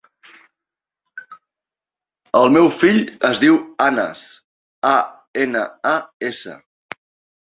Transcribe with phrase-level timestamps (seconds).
[2.39, 2.97] El meu fill
[3.31, 3.59] es diu
[3.89, 4.25] Anas:
[4.93, 4.95] a,
[5.45, 5.63] ena,
[5.95, 5.97] a,
[6.31, 6.61] essa.